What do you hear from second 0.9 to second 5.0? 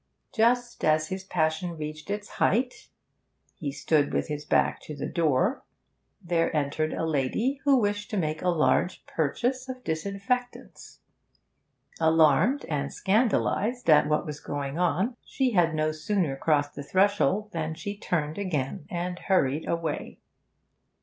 his passion reached its height (he stood with his back to